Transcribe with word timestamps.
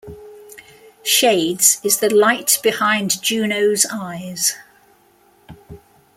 Shades 1.03 1.79
is 1.83 1.99
the 1.99 2.09
light 2.09 2.57
behind 2.63 3.21
Juno's 3.21 3.85
eyes. 3.91 4.55